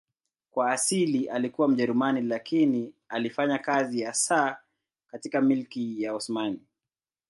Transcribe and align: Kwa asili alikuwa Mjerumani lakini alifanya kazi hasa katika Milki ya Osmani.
Kwa 0.51 0.71
asili 0.71 1.29
alikuwa 1.29 1.67
Mjerumani 1.67 2.21
lakini 2.21 2.93
alifanya 3.09 3.59
kazi 3.59 4.01
hasa 4.03 4.59
katika 5.07 5.41
Milki 5.41 6.03
ya 6.03 6.13
Osmani. 6.13 6.61